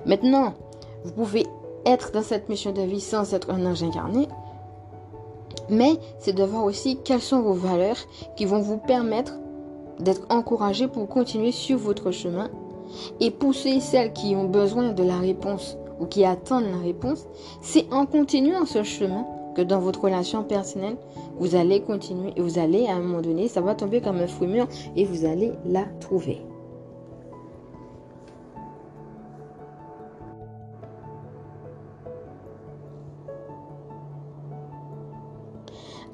Maintenant, 0.06 0.54
vous 1.04 1.12
pouvez 1.12 1.46
être 1.84 2.12
dans 2.12 2.22
cette 2.22 2.48
mission 2.48 2.72
de 2.72 2.82
vie 2.82 3.00
sans 3.00 3.34
être 3.34 3.50
un 3.50 3.66
ange 3.66 3.82
incarné, 3.82 4.28
mais 5.68 5.92
c'est 6.18 6.32
de 6.32 6.44
voir 6.44 6.64
aussi 6.64 6.98
quelles 7.04 7.20
sont 7.20 7.42
vos 7.42 7.54
valeurs 7.54 7.96
qui 8.36 8.44
vont 8.44 8.60
vous 8.60 8.78
permettre 8.78 9.34
d'être 9.98 10.26
encouragé 10.30 10.88
pour 10.88 11.08
continuer 11.08 11.52
sur 11.52 11.78
votre 11.78 12.10
chemin 12.10 12.50
et 13.20 13.30
pousser 13.30 13.80
celles 13.80 14.12
qui 14.12 14.34
ont 14.36 14.44
besoin 14.44 14.92
de 14.92 15.02
la 15.02 15.18
réponse 15.18 15.76
ou 16.00 16.06
qui 16.06 16.24
attendent 16.24 16.70
la 16.70 16.82
réponse. 16.82 17.26
C'est 17.60 17.92
en 17.92 18.06
continuant 18.06 18.66
ce 18.66 18.82
chemin 18.82 19.26
que 19.54 19.62
dans 19.62 19.78
votre 19.78 20.02
relation 20.02 20.42
personnelle, 20.42 20.96
vous 21.38 21.54
allez 21.54 21.80
continuer 21.82 22.32
et 22.36 22.40
vous 22.40 22.58
allez 22.58 22.86
à 22.86 22.94
un 22.94 23.00
moment 23.00 23.20
donné, 23.20 23.48
ça 23.48 23.60
va 23.60 23.74
tomber 23.74 24.00
comme 24.00 24.18
un 24.18 24.26
fruit 24.26 24.48
mûr 24.48 24.66
et 24.96 25.04
vous 25.04 25.24
allez 25.24 25.52
la 25.66 25.84
trouver. 26.00 26.40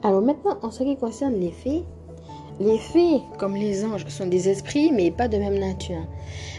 Alors 0.02 0.22
maintenant, 0.22 0.56
en 0.62 0.70
ce 0.70 0.84
qui 0.84 0.96
concerne 0.96 1.34
les 1.40 1.50
fées, 1.50 1.82
les 2.60 2.78
fées, 2.78 3.20
comme 3.38 3.54
les 3.54 3.84
anges, 3.84 4.04
sont 4.08 4.26
des 4.26 4.48
esprits, 4.48 4.90
mais 4.92 5.10
pas 5.10 5.28
de 5.28 5.36
même 5.36 5.58
nature. 5.58 6.06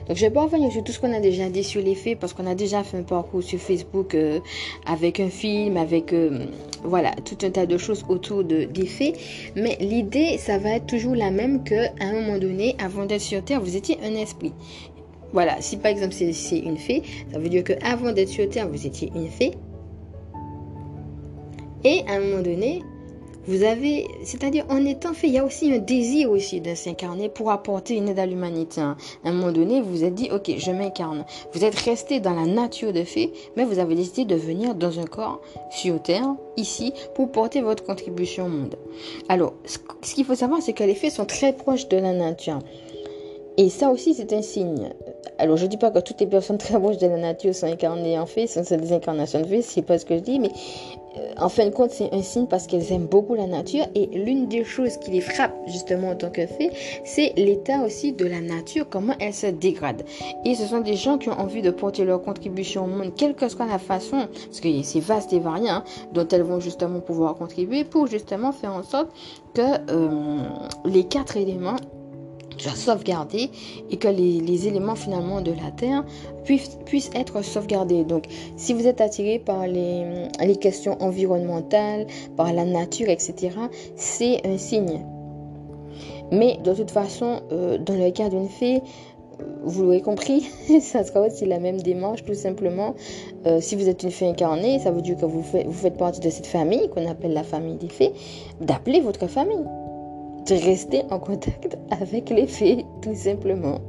Donc 0.07 0.17
je 0.17 0.21
vais 0.21 0.29
pas 0.29 0.43
revenir 0.43 0.71
sur 0.71 0.83
tout 0.83 0.91
ce 0.91 0.99
qu'on 0.99 1.13
a 1.13 1.19
déjà 1.19 1.49
dit 1.49 1.63
sur 1.63 1.81
les 1.81 1.95
fées, 1.95 2.15
parce 2.15 2.33
qu'on 2.33 2.47
a 2.47 2.55
déjà 2.55 2.83
fait 2.83 2.97
un 2.97 3.03
parcours 3.03 3.43
sur 3.43 3.59
Facebook 3.59 4.15
euh, 4.15 4.39
avec 4.85 5.19
un 5.19 5.29
film, 5.29 5.77
avec 5.77 6.13
euh, 6.13 6.45
voilà 6.83 7.11
tout 7.25 7.37
un 7.45 7.49
tas 7.49 7.65
de 7.65 7.77
choses 7.77 8.05
autour 8.09 8.43
de, 8.43 8.63
des 8.63 8.85
fées. 8.85 9.13
Mais 9.55 9.77
l'idée, 9.79 10.37
ça 10.37 10.57
va 10.57 10.71
être 10.71 10.85
toujours 10.85 11.15
la 11.15 11.31
même 11.31 11.63
que 11.63 11.87
à 12.01 12.07
un 12.09 12.13
moment 12.13 12.37
donné, 12.37 12.75
avant 12.83 13.05
d'être 13.05 13.21
sur 13.21 13.43
Terre, 13.43 13.61
vous 13.61 13.75
étiez 13.75 13.97
un 14.03 14.15
esprit. 14.15 14.53
Voilà, 15.31 15.61
si 15.61 15.77
par 15.77 15.91
exemple 15.91 16.13
c'est 16.13 16.59
une 16.59 16.77
fée, 16.77 17.03
ça 17.31 17.37
veut 17.37 17.49
dire 17.49 17.63
que 17.63 17.73
avant 17.83 18.11
d'être 18.11 18.29
sur 18.29 18.49
Terre, 18.49 18.67
vous 18.67 18.87
étiez 18.87 19.11
une 19.15 19.27
fée. 19.27 19.51
Et 21.83 22.03
à 22.07 22.13
un 22.15 22.19
moment 22.19 22.41
donné, 22.41 22.81
Vous 23.49 23.63
avez, 23.63 24.05
c'est-à-dire 24.23 24.63
en 24.69 24.85
étant 24.85 25.15
fait, 25.15 25.25
il 25.25 25.33
y 25.33 25.39
a 25.39 25.43
aussi 25.43 25.73
un 25.73 25.79
désir 25.79 26.29
aussi 26.29 26.61
de 26.61 26.75
s'incarner 26.75 27.29
pour 27.29 27.49
apporter 27.49 27.95
une 27.95 28.07
aide 28.07 28.19
à 28.19 28.27
l'humanité. 28.27 28.79
À 28.79 28.95
un 29.23 29.31
moment 29.31 29.51
donné, 29.51 29.81
vous 29.81 29.89
vous 29.89 30.03
êtes 30.03 30.13
dit, 30.13 30.29
ok, 30.31 30.51
je 30.55 30.69
m'incarne. 30.69 31.25
Vous 31.53 31.65
êtes 31.65 31.73
resté 31.73 32.19
dans 32.19 32.35
la 32.35 32.45
nature 32.45 32.93
de 32.93 33.03
fait, 33.03 33.31
mais 33.57 33.65
vous 33.65 33.79
avez 33.79 33.95
décidé 33.95 34.25
de 34.25 34.35
venir 34.35 34.75
dans 34.75 34.99
un 34.99 35.05
corps 35.05 35.41
sur 35.71 35.99
Terre, 35.99 36.35
ici, 36.57 36.93
pour 37.15 37.31
porter 37.31 37.61
votre 37.61 37.83
contribution 37.83 38.45
au 38.45 38.49
monde. 38.49 38.75
Alors, 39.29 39.53
ce 39.65 40.13
qu'il 40.13 40.25
faut 40.25 40.35
savoir, 40.35 40.61
c'est 40.61 40.73
que 40.73 40.83
les 40.83 40.93
faits 40.93 41.13
sont 41.13 41.25
très 41.25 41.51
proches 41.51 41.87
de 41.87 41.97
la 41.97 42.13
nature. 42.13 42.59
Et 43.57 43.69
ça 43.69 43.89
aussi, 43.89 44.13
c'est 44.13 44.31
un 44.31 44.43
signe. 44.43 44.93
Alors, 45.39 45.57
je 45.57 45.63
ne 45.63 45.69
dis 45.69 45.77
pas 45.77 45.89
que 45.89 45.99
toutes 45.99 46.21
les 46.21 46.27
personnes 46.27 46.59
très 46.59 46.79
proches 46.79 46.97
de 46.97 47.07
la 47.07 47.17
nature 47.17 47.55
sont 47.55 47.65
incarnées 47.65 48.19
en 48.19 48.25
fait, 48.25 48.45
sont 48.45 48.61
des 48.61 48.93
incarnations 48.93 49.41
de 49.41 49.47
fait, 49.47 49.61
c'est 49.63 49.81
pas 49.81 49.97
ce 49.97 50.05
que 50.05 50.15
je 50.15 50.21
dis, 50.21 50.39
mais 50.39 50.51
en 51.37 51.49
fin 51.49 51.65
de 51.65 51.71
compte, 51.71 51.91
c'est 51.91 52.13
un 52.13 52.21
signe 52.21 52.47
parce 52.47 52.67
qu'elles 52.67 52.91
aiment 52.91 53.07
beaucoup 53.07 53.35
la 53.35 53.47
nature. 53.47 53.85
Et 53.95 54.07
l'une 54.07 54.47
des 54.47 54.63
choses 54.63 54.97
qui 54.97 55.11
les 55.11 55.21
frappe 55.21 55.55
justement 55.67 56.09
en 56.09 56.15
tant 56.15 56.29
que 56.29 56.45
fait, 56.45 56.71
c'est 57.03 57.33
l'état 57.35 57.83
aussi 57.83 58.13
de 58.13 58.25
la 58.25 58.41
nature, 58.41 58.87
comment 58.89 59.13
elle 59.19 59.33
se 59.33 59.47
dégrade. 59.47 60.03
Et 60.45 60.55
ce 60.55 60.65
sont 60.65 60.81
des 60.81 60.95
gens 60.95 61.17
qui 61.17 61.29
ont 61.29 61.39
envie 61.39 61.61
de 61.61 61.71
porter 61.71 62.05
leur 62.05 62.21
contribution 62.21 62.85
au 62.85 62.87
monde, 62.87 63.13
quelle 63.15 63.35
que 63.35 63.47
soit 63.49 63.65
la 63.65 63.79
façon, 63.79 64.27
parce 64.45 64.59
que 64.59 64.81
c'est 64.83 64.99
vaste 64.99 65.33
et 65.33 65.39
variant, 65.39 65.75
hein, 65.75 65.83
dont 66.13 66.27
elles 66.27 66.43
vont 66.43 66.59
justement 66.59 66.99
pouvoir 66.99 67.35
contribuer 67.35 67.83
pour 67.83 68.07
justement 68.07 68.51
faire 68.51 68.73
en 68.73 68.83
sorte 68.83 69.09
que 69.53 69.61
euh, 69.61 70.37
les 70.85 71.03
quatre 71.03 71.37
éléments 71.37 71.77
soit 72.59 72.75
sauvegardé 72.75 73.49
et 73.89 73.97
que 73.97 74.07
les, 74.07 74.67
éléments 74.67 74.95
finalement 74.95 75.41
de 75.41 75.51
la 75.51 75.71
Terre 75.71 76.03
puissent, 76.43 77.09
être 77.15 77.43
sauvegardés. 77.43 78.03
Donc, 78.03 78.25
si 78.57 78.73
vous 78.73 78.87
êtes 78.87 79.01
attiré 79.01 79.39
par 79.39 79.67
les, 79.67 80.27
les 80.45 80.55
questions 80.55 80.97
environnementales, 81.01 82.07
par 82.35 82.51
la 82.53 82.65
nature, 82.65 83.09
etc., 83.09 83.51
c'est 83.95 84.45
un 84.45 84.57
signe. 84.57 85.05
Mais 86.31 86.57
de 86.63 86.73
toute 86.73 86.91
façon, 86.91 87.41
euh, 87.51 87.77
dans 87.77 87.95
le 87.95 88.11
cas 88.11 88.29
d'une 88.29 88.49
fée, 88.49 88.81
vous 89.63 89.83
l'aurez 89.83 90.01
compris, 90.01 90.41
ça 90.81 91.03
sera 91.03 91.21
aussi 91.21 91.45
la 91.45 91.59
même 91.59 91.81
démarche, 91.81 92.23
tout 92.23 92.33
simplement. 92.33 92.95
Euh, 93.45 93.61
si 93.61 93.75
vous 93.75 93.89
êtes 93.89 94.03
une 94.03 94.11
fée 94.11 94.27
incarnée, 94.27 94.79
ça 94.79 94.91
veut 94.91 95.01
dire 95.01 95.17
que 95.17 95.25
vous 95.25 95.43
faites 95.43 95.97
partie 95.97 96.19
de 96.19 96.29
cette 96.29 96.47
famille 96.47 96.89
qu'on 96.89 97.09
appelle 97.09 97.33
la 97.33 97.43
famille 97.43 97.77
des 97.77 97.89
fées, 97.89 98.11
d'appeler 98.61 98.99
votre 98.99 99.27
famille 99.27 99.65
rester 100.55 101.03
en 101.09 101.19
contact 101.19 101.77
avec 101.91 102.29
les 102.29 102.47
fées, 102.47 102.85
tout 103.01 103.15
simplement. 103.15 103.79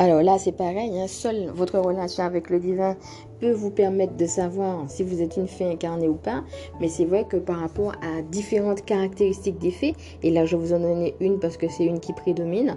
Alors 0.00 0.22
là, 0.22 0.38
c'est 0.38 0.52
pareil, 0.52 0.96
hein, 0.96 1.08
seule 1.08 1.50
votre 1.52 1.76
relation 1.80 2.22
avec 2.22 2.50
le 2.50 2.60
divin 2.60 2.96
peut 3.40 3.50
vous 3.50 3.70
permettre 3.70 4.16
de 4.16 4.26
savoir 4.26 4.88
si 4.88 5.02
vous 5.02 5.20
êtes 5.20 5.36
une 5.36 5.48
fée 5.48 5.64
incarnée 5.64 6.06
ou 6.06 6.14
pas. 6.14 6.44
Mais 6.80 6.86
c'est 6.86 7.04
vrai 7.04 7.24
que 7.24 7.36
par 7.36 7.58
rapport 7.58 7.92
à 8.00 8.22
différentes 8.22 8.84
caractéristiques 8.84 9.58
des 9.58 9.72
fées, 9.72 9.94
et 10.22 10.30
là 10.30 10.44
je 10.44 10.54
vous 10.54 10.72
en 10.72 10.78
donner 10.78 11.16
une 11.18 11.40
parce 11.40 11.56
que 11.56 11.68
c'est 11.68 11.84
une 11.84 11.98
qui 11.98 12.12
prédomine, 12.12 12.76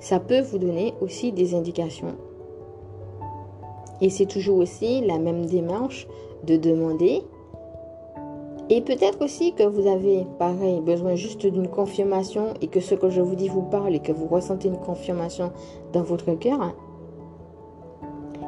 ça 0.00 0.20
peut 0.20 0.42
vous 0.42 0.58
donner 0.58 0.92
aussi 1.00 1.32
des 1.32 1.54
indications. 1.54 2.14
Et 4.02 4.10
c'est 4.10 4.26
toujours 4.26 4.58
aussi 4.58 5.00
la 5.00 5.18
même 5.18 5.46
démarche 5.46 6.06
de 6.44 6.56
demander 6.56 7.22
et 8.72 8.80
peut-être 8.82 9.22
aussi 9.24 9.52
que 9.52 9.64
vous 9.64 9.88
avez, 9.88 10.24
pareil, 10.38 10.80
besoin 10.80 11.16
juste 11.16 11.44
d'une 11.44 11.66
confirmation 11.66 12.54
et 12.60 12.68
que 12.68 12.78
ce 12.78 12.94
que 12.94 13.10
je 13.10 13.20
vous 13.20 13.34
dis 13.34 13.48
vous 13.48 13.62
parle 13.62 13.96
et 13.96 13.98
que 13.98 14.12
vous 14.12 14.28
ressentez 14.28 14.68
une 14.68 14.78
confirmation 14.78 15.50
dans 15.92 16.04
votre 16.04 16.32
cœur. 16.34 16.72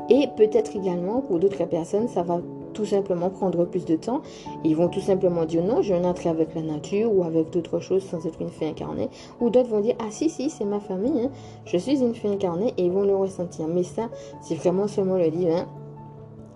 Et 0.09 0.29
peut-être 0.37 0.77
également 0.77 1.23
pour 1.23 1.41
d'autres 1.41 1.65
personnes, 1.65 2.07
ça 2.07 2.23
va 2.23 2.41
tout 2.73 2.85
simplement 2.85 3.31
prendre 3.31 3.65
plus 3.65 3.85
de 3.85 3.97
temps. 3.97 4.23
Ils 4.63 4.77
vont 4.77 4.89
tout 4.89 5.01
simplement 5.01 5.45
dire 5.45 5.65
non, 5.65 5.83
je 5.83 5.95
n'entre 5.95 6.29
avec 6.29 6.55
la 6.55 6.63
nature 6.63 7.13
ou 7.13 7.25
avec 7.25 7.51
d'autres 7.51 7.81
choses 7.81 8.05
sans 8.05 8.25
être 8.25 8.41
une 8.41 8.49
fée 8.49 8.69
incarnée. 8.69 9.11
Ou 9.41 9.51
d'autres 9.51 9.71
vont 9.71 9.81
dire 9.81 9.97
ah 9.99 10.11
si 10.11 10.31
si 10.31 10.51
c'est 10.51 10.65
ma 10.65 10.79
famille, 10.79 11.25
hein. 11.25 11.31
je 11.65 11.77
suis 11.77 12.01
une 12.01 12.15
fée 12.15 12.29
incarnée 12.29 12.73
et 12.79 12.85
ils 12.85 12.93
vont 12.93 13.03
le 13.03 13.17
ressentir. 13.17 13.67
Mais 13.67 13.83
ça, 13.83 14.09
c'est 14.41 14.55
vraiment 14.55 14.87
seulement 14.87 15.17
le 15.17 15.31
divin 15.31 15.67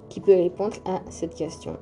qui 0.08 0.20
peut 0.20 0.36
répondre 0.36 0.76
à 0.84 1.00
cette 1.10 1.34
question. 1.34 1.76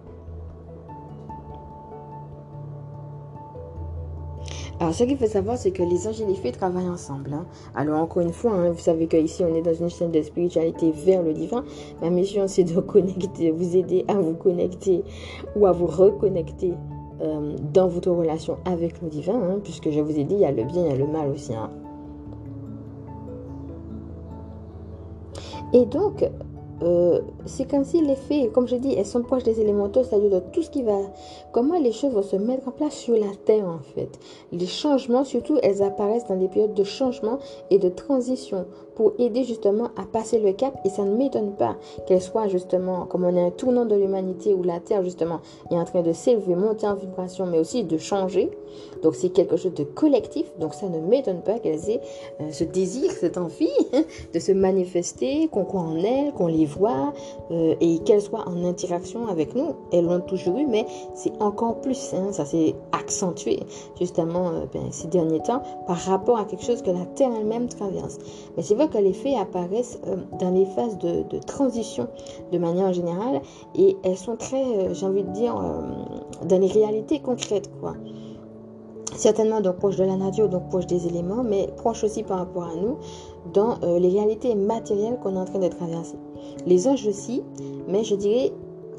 Alors, 4.80 4.92
ce 4.92 5.04
qu'il 5.04 5.16
faut 5.16 5.26
savoir, 5.26 5.56
c'est 5.56 5.70
que 5.70 5.82
les 5.82 6.08
anges 6.08 6.20
et 6.20 6.26
les 6.26 6.34
fées 6.34 6.50
travaillent 6.50 6.88
ensemble. 6.88 7.32
Hein. 7.32 7.46
Alors, 7.74 8.00
encore 8.00 8.22
une 8.22 8.32
fois, 8.32 8.52
hein, 8.52 8.70
vous 8.70 8.80
savez 8.80 9.06
qu'ici, 9.06 9.44
on 9.44 9.54
est 9.54 9.62
dans 9.62 9.74
une 9.74 9.88
chaîne 9.88 10.10
de 10.10 10.20
spiritualité 10.20 10.90
vers 10.90 11.22
le 11.22 11.32
divin. 11.32 11.64
Ma 12.02 12.10
mission, 12.10 12.44
c'est 12.48 12.64
de 12.64 12.72
vous 12.72 13.76
aider 13.76 14.04
à 14.08 14.14
vous 14.14 14.34
connecter 14.34 15.04
ou 15.54 15.66
à 15.66 15.72
vous 15.72 15.86
reconnecter 15.86 16.74
euh, 17.20 17.54
dans 17.72 17.86
votre 17.86 18.10
relation 18.10 18.56
avec 18.64 19.00
le 19.00 19.08
divin, 19.08 19.40
hein, 19.40 19.60
puisque 19.62 19.90
je 19.90 20.00
vous 20.00 20.18
ai 20.18 20.24
dit, 20.24 20.34
il 20.34 20.40
y 20.40 20.44
a 20.44 20.50
le 20.50 20.64
bien, 20.64 20.84
il 20.84 20.90
y 20.90 20.92
a 20.92 20.96
le 20.96 21.06
mal 21.06 21.30
aussi. 21.30 21.52
Et 25.72 25.86
donc, 25.86 26.28
euh, 26.82 27.20
c'est 27.46 27.68
comme 27.70 27.84
si 27.84 28.00
les 28.00 28.16
fées, 28.16 28.48
comme 28.48 28.66
je 28.66 28.76
dis, 28.76 28.94
elles 28.94 29.06
sont 29.06 29.22
proches 29.22 29.44
des 29.44 29.60
élémentaux, 29.60 30.02
c'est-à-dire 30.02 30.30
de 30.30 30.40
tout 30.52 30.62
ce 30.62 30.70
qui 30.70 30.82
va, 30.82 30.98
comment 31.52 31.78
les 31.78 31.92
choses 31.92 32.12
vont 32.12 32.22
se 32.22 32.36
mettre 32.36 32.68
en 32.68 32.72
place 32.72 32.94
sur 32.94 33.14
la 33.14 33.34
terre 33.44 33.66
en 33.66 33.78
fait. 33.94 34.18
Les 34.52 34.66
changements, 34.66 35.24
surtout, 35.24 35.58
elles 35.62 35.82
apparaissent 35.82 36.26
dans 36.26 36.36
des 36.36 36.48
périodes 36.48 36.74
de 36.74 36.84
changement 36.84 37.38
et 37.70 37.78
de 37.78 37.88
transition 37.88 38.66
pour 38.94 39.12
aider 39.18 39.44
justement 39.44 39.90
à 39.96 40.04
passer 40.04 40.38
le 40.38 40.52
cap. 40.52 40.74
Et 40.84 40.88
ça 40.88 41.04
ne 41.04 41.16
m'étonne 41.16 41.52
pas 41.52 41.76
qu'elle 42.06 42.22
soit 42.22 42.48
justement, 42.48 43.06
comme 43.06 43.24
on 43.24 43.36
est 43.36 43.42
un 43.42 43.50
tournant 43.50 43.84
de 43.84 43.94
l'humanité 43.94 44.54
où 44.54 44.62
la 44.62 44.80
Terre 44.80 45.02
justement 45.02 45.40
est 45.70 45.76
en 45.76 45.84
train 45.84 46.02
de 46.02 46.12
s'élever, 46.12 46.54
monter 46.54 46.86
en 46.86 46.94
vibration, 46.94 47.46
mais 47.46 47.58
aussi 47.58 47.84
de 47.84 47.98
changer. 47.98 48.50
Donc 49.02 49.14
c'est 49.14 49.28
quelque 49.28 49.56
chose 49.56 49.74
de 49.74 49.84
collectif. 49.84 50.46
Donc 50.58 50.74
ça 50.74 50.88
ne 50.88 50.98
m'étonne 50.98 51.42
pas 51.42 51.58
qu'elles 51.58 51.90
aient 51.90 52.00
euh, 52.40 52.50
ce 52.50 52.64
désir, 52.64 53.10
cette 53.12 53.38
envie 53.38 53.68
de 54.34 54.38
se 54.38 54.52
manifester, 54.52 55.48
qu'on 55.48 55.64
croit 55.64 55.82
en 55.82 55.96
elles, 55.96 56.32
qu'on 56.32 56.46
les 56.46 56.66
voit 56.66 57.12
euh, 57.50 57.74
et 57.80 57.98
qu'elles 58.00 58.22
soient 58.22 58.48
en 58.48 58.64
interaction 58.64 59.26
avec 59.28 59.54
nous. 59.54 59.74
Elles 59.92 60.04
l'ont 60.04 60.20
toujours 60.20 60.58
eu, 60.58 60.66
mais 60.66 60.86
c'est 61.14 61.32
encore 61.40 61.80
plus. 61.80 62.14
Hein, 62.14 62.32
ça 62.32 62.44
s'est 62.44 62.74
accentué 62.92 63.60
justement 63.98 64.48
euh, 64.48 64.64
ben, 64.72 64.90
ces 64.90 65.08
derniers 65.08 65.42
temps 65.42 65.62
par 65.86 65.98
rapport 65.98 66.38
à 66.38 66.44
quelque 66.44 66.64
chose 66.64 66.82
que 66.82 66.90
la 66.90 67.04
Terre 67.14 67.30
elle-même 67.38 67.68
traverse. 67.68 68.18
Mais 68.56 68.62
c'est 68.62 68.74
vrai 68.74 68.83
que 68.88 68.98
les 68.98 69.12
fées 69.12 69.36
apparaissent 69.36 69.98
euh, 70.06 70.16
dans 70.38 70.50
les 70.50 70.66
phases 70.66 70.98
de, 70.98 71.24
transition 71.46 72.08
de 72.52 72.58
manière 72.58 72.92
générale 72.92 73.40
et 73.74 73.96
elles 74.02 74.16
sont 74.16 74.36
très, 74.36 74.62
euh, 74.62 74.94
j'ai 74.94 75.06
envie 75.06 75.22
de 75.22 75.30
dire, 75.32 75.56
euh, 75.56 76.46
dans 76.46 76.60
les 76.60 76.68
réalités 76.68 77.20
concrètes, 77.20 77.70
quoi. 77.80 77.94
Certainement 79.16 79.60
donc 79.60 79.76
proche 79.76 79.96
de 79.96 80.04
la 80.04 80.16
nature, 80.16 80.48
donc 80.48 80.68
proche 80.70 80.86
des 80.86 81.06
éléments, 81.06 81.44
mais 81.44 81.68
proche 81.76 82.02
aussi 82.02 82.24
par 82.24 82.38
rapport 82.38 82.64
à 82.64 82.74
nous 82.74 82.96
dans 83.52 83.78
les 83.82 84.08
réalités 84.08 84.56
matérielles 84.56 85.20
qu'on 85.22 85.36
est 85.36 85.38
en 85.38 85.44
train 85.44 85.60
de 85.60 85.68
traverser. 85.68 86.16
Les 86.66 86.88
anges 86.88 87.06
aussi, 87.06 87.44
mais 87.86 88.02
je 88.02 88.16
dirais 88.16 88.52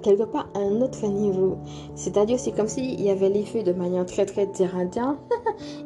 quelque 0.06 0.24
part 0.24 0.48
à 0.54 0.60
un 0.60 0.82
autre 0.82 1.06
niveau. 1.08 1.58
C'est-à-dire, 1.96 2.40
c'est 2.40 2.52
comme 2.52 2.68
s'il 2.68 3.02
y 3.02 3.10
avait 3.10 3.30
les 3.30 3.44
fées 3.44 3.64
de 3.64 3.74
manière 3.74 4.06
très 4.06 4.26
très 4.26 4.46
terre 4.46 4.78
à 4.78 4.86
terre. 4.86 5.16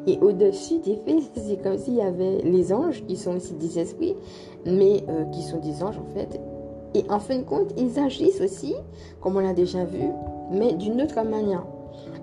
Et 0.06 0.18
au-dessus 0.20 0.78
des 0.78 0.96
fées, 0.96 1.22
c'est 1.34 1.62
comme 1.62 1.78
s'il 1.78 1.94
y 1.94 2.02
avait 2.02 2.42
les 2.42 2.72
anges, 2.72 3.02
qui 3.06 3.16
sont 3.16 3.36
aussi 3.36 3.54
des 3.54 3.78
esprits, 3.78 4.14
mais 4.66 5.02
euh, 5.08 5.24
qui 5.32 5.42
sont 5.42 5.58
des 5.58 5.82
anges 5.82 5.98
en 5.98 6.14
fait. 6.14 6.38
Et 6.94 7.04
en 7.08 7.18
fin 7.18 7.38
de 7.38 7.44
compte, 7.44 7.72
ils 7.78 7.98
agissent 7.98 8.40
aussi, 8.42 8.74
comme 9.20 9.36
on 9.36 9.40
l'a 9.40 9.54
déjà 9.54 9.84
vu, 9.84 10.02
mais 10.50 10.74
d'une 10.74 11.00
autre 11.00 11.22
manière. 11.22 11.64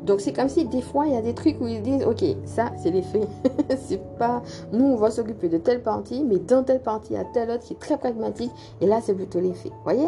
Donc 0.03 0.21
c'est 0.21 0.33
comme 0.33 0.49
si 0.49 0.65
des 0.65 0.81
fois 0.81 1.07
il 1.07 1.13
y 1.13 1.17
a 1.17 1.21
des 1.21 1.33
trucs 1.33 1.59
où 1.59 1.67
ils 1.67 1.81
disent 1.81 2.03
ok 2.03 2.23
ça 2.45 2.71
c'est 2.77 2.91
les 2.91 3.01
fées 3.01 3.27
c'est 3.77 4.01
pas 4.17 4.41
nous 4.71 4.85
on 4.85 4.95
va 4.95 5.09
s'occuper 5.11 5.49
de 5.49 5.57
telle 5.57 5.81
partie 5.81 6.23
mais 6.23 6.37
dans 6.37 6.63
telle 6.63 6.81
partie 6.81 7.13
il 7.13 7.15
y 7.15 7.19
a 7.19 7.25
telle 7.25 7.49
autre 7.49 7.63
qui 7.63 7.73
est 7.73 7.79
très 7.79 7.97
pragmatique 7.97 8.51
et 8.79 8.85
là 8.85 8.99
c'est 9.01 9.13
plutôt 9.13 9.39
les 9.39 9.53
fées 9.53 9.71
voyez? 9.83 10.07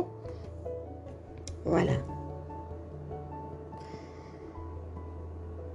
Voilà. 1.70 1.94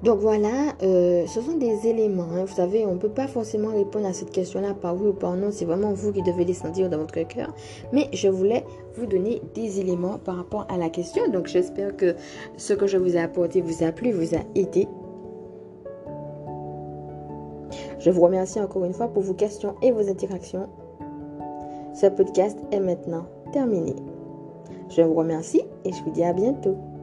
Donc 0.05 0.19
voilà, 0.19 0.75
euh, 0.83 1.27
ce 1.27 1.41
sont 1.41 1.57
des 1.57 1.87
éléments. 1.87 2.27
Hein. 2.35 2.45
Vous 2.45 2.55
savez, 2.55 2.85
on 2.85 2.93
ne 2.93 2.99
peut 2.99 3.09
pas 3.09 3.27
forcément 3.27 3.69
répondre 3.69 4.05
à 4.07 4.13
cette 4.13 4.31
question-là 4.31 4.75
par 4.75 4.95
oui 4.95 5.09
ou 5.09 5.13
par 5.15 5.35
non. 5.35 5.49
C'est 5.51 5.65
vraiment 5.65 5.95
vous 5.95 6.13
qui 6.13 6.21
devez 6.21 6.53
sentir 6.53 6.91
dans 6.91 6.99
votre 6.99 7.23
cœur. 7.27 7.55
Mais 7.91 8.11
je 8.13 8.29
voulais 8.29 8.67
vous 8.99 9.07
donner 9.07 9.41
des 9.55 9.81
éléments 9.81 10.19
par 10.19 10.37
rapport 10.37 10.67
à 10.69 10.77
la 10.77 10.91
question. 10.91 11.27
Donc 11.31 11.47
j'espère 11.47 11.97
que 11.97 12.17
ce 12.59 12.75
que 12.75 12.87
je 12.87 12.99
vous 12.99 13.17
ai 13.17 13.21
apporté 13.21 13.63
vous 13.63 13.83
a 13.83 13.93
plu, 13.93 14.13
vous 14.13 14.35
a 14.35 14.41
aidé. 14.55 14.87
Je 17.99 18.11
vous 18.11 18.21
remercie 18.21 18.61
encore 18.61 18.85
une 18.85 18.93
fois 18.93 19.09
pour 19.09 19.23
vos 19.23 19.33
questions 19.33 19.75
et 19.81 19.91
vos 19.91 20.07
interactions. 20.07 20.69
Ce 21.95 22.09
podcast 22.09 22.59
est 22.73 22.81
maintenant 22.81 23.25
terminé. 23.55 23.95
Je 24.97 25.03
vous 25.03 25.15
remercie 25.15 25.63
et 25.85 25.93
je 25.93 26.05
vous 26.05 26.11
dis 26.11 26.23
à 26.23 26.33
bientôt. 26.33 26.94